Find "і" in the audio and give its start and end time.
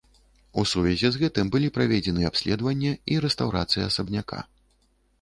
3.15-3.21